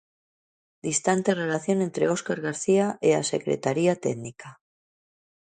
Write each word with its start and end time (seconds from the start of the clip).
Distante 0.87 1.29
relación 1.43 1.77
entre 1.87 2.05
Óscar 2.15 2.39
García 2.47 2.85
e 3.07 3.09
a 3.19 3.23
secretaría 3.33 3.93
técnica. 4.05 4.49